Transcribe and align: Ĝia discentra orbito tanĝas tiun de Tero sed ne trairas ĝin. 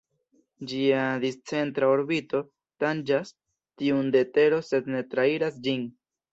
Ĝia 0.69 1.03
discentra 1.23 1.91
orbito 1.97 2.41
tanĝas 2.85 3.35
tiun 3.37 4.13
de 4.19 4.27
Tero 4.41 4.65
sed 4.73 4.93
ne 4.97 5.07
trairas 5.15 5.65
ĝin. 5.71 5.89